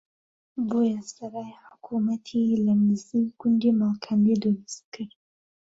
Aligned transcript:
بۆیە 0.69 0.99
سەرای 1.13 1.51
حکومەتی 1.67 2.59
لە 2.65 2.73
نزیک 2.87 3.29
گوندی 3.41 3.77
مەڵکەندی 3.79 4.39
دروستکرد 4.43 5.11